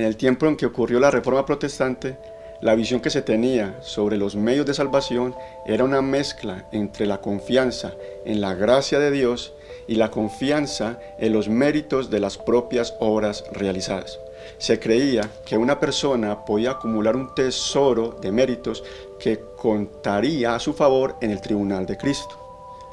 [0.00, 2.16] En el tiempo en que ocurrió la Reforma Protestante,
[2.62, 5.34] la visión que se tenía sobre los medios de salvación
[5.66, 7.92] era una mezcla entre la confianza
[8.24, 9.52] en la gracia de Dios
[9.86, 14.18] y la confianza en los méritos de las propias obras realizadas.
[14.56, 18.82] Se creía que una persona podía acumular un tesoro de méritos
[19.18, 22.38] que contaría a su favor en el tribunal de Cristo.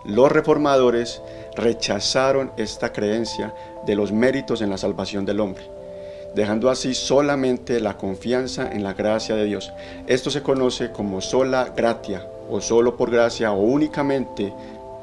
[0.04, 1.22] Los reformadores
[1.56, 3.56] rechazaron esta creencia
[3.86, 5.78] de los méritos en la salvación del hombre
[6.38, 9.74] dejando así solamente la confianza en la gracia de Dios.
[10.06, 14.54] Esto se conoce como sola gratia, o solo por gracia, o únicamente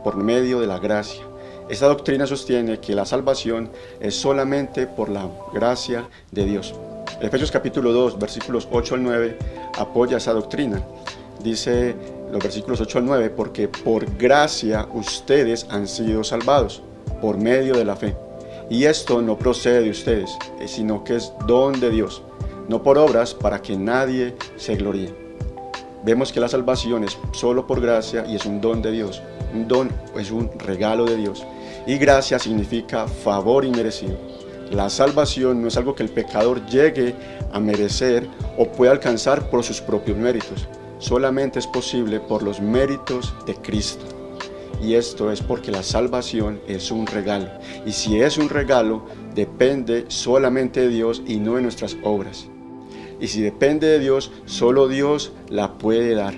[0.05, 1.23] por medio de la gracia.
[1.69, 3.69] Esta doctrina sostiene que la salvación
[3.99, 6.73] es solamente por la gracia de Dios.
[7.21, 9.39] Efesios capítulo 2, versículos 8 al 9,
[9.77, 10.81] apoya esa doctrina.
[11.43, 11.97] Dice
[12.31, 16.81] los versículos 8 al 9, porque por gracia ustedes han sido salvados,
[17.21, 18.15] por medio de la fe.
[18.71, 22.23] Y esto no procede de ustedes, eh, sino que es don de Dios,
[22.69, 25.15] no por obras para que nadie se gloríe.
[26.05, 29.23] Vemos que la salvación es solo por gracia y es un don de Dios.
[29.55, 31.47] Un don es un regalo de Dios.
[31.87, 34.17] Y gracia significa favor inmerecido.
[34.71, 37.15] La salvación no es algo que el pecador llegue
[37.53, 40.67] a merecer o pueda alcanzar por sus propios méritos.
[40.99, 44.14] Solamente es posible por los méritos de Cristo.
[44.83, 47.49] Y esto es porque la salvación es un regalo.
[47.87, 52.49] Y si es un regalo, depende solamente de Dios y no de nuestras obras.
[53.21, 56.35] Y si depende de Dios, solo Dios la puede dar.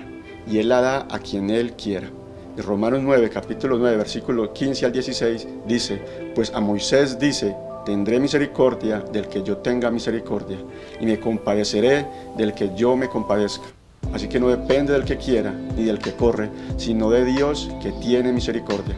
[0.49, 2.09] Y Él la da a quien Él quiera.
[2.57, 6.01] Romanos 9, capítulo 9, versículo 15 al 16 dice,
[6.33, 10.57] pues a Moisés dice, tendré misericordia del que yo tenga misericordia,
[10.99, 13.76] y me compadeceré del que yo me compadezca.
[14.13, 17.91] Así que no depende del que quiera ni del que corre, sino de Dios que
[17.91, 18.95] tiene misericordia.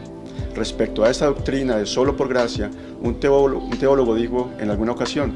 [0.55, 2.69] Respecto a esta doctrina de solo por gracia,
[3.01, 5.33] un teólogo, dijo en alguna ocasión,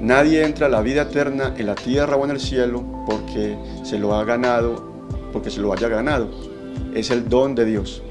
[0.00, 3.98] nadie entra a la vida eterna en la tierra o en el cielo porque se
[3.98, 4.92] lo ha ganado,
[5.32, 6.30] porque se lo haya ganado.
[6.94, 8.02] Es el don de Dios.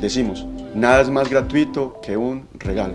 [0.00, 2.94] Decimos, nada es más gratuito que un regalo.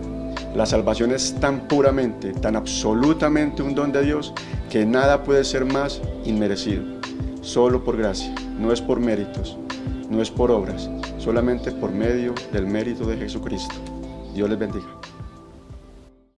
[0.56, 4.34] La salvación es tan puramente, tan absolutamente un don de Dios
[4.70, 6.97] que nada puede ser más inmerecido
[7.48, 9.58] solo por gracia, no es por méritos,
[10.10, 13.74] no es por obras, solamente por medio del mérito de Jesucristo.
[14.34, 15.17] Dios les bendiga.